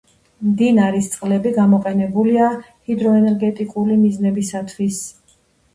მდინარის 0.45 1.09
წყლები 1.15 1.51
გამოყენებულია 1.59 2.49
ჰიდროენერგეტიკული 2.63 4.01
მიზნებისათვის. 4.03 5.03